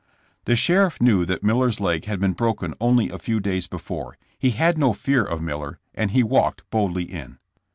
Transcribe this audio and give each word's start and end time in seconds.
The 0.45 0.55
sheriff 0.55 0.99
knew 0.99 1.25
that 1.27 1.43
Miller's 1.43 1.79
leg 1.79 2.05
had 2.05 2.19
been 2.19 2.33
broken 2.33 2.73
only 2.81 3.11
a 3.11 3.19
few 3.19 3.39
days 3.39 3.67
before. 3.67 4.17
He 4.35 4.49
had 4.49 4.75
no 4.75 4.93
fear 4.93 5.23
of 5.23 5.43
Miller, 5.43 5.77
and 5.93 6.09
he 6.09 6.23
walked 6.23 6.67
boldly 6.71 7.03
in. 7.03 7.37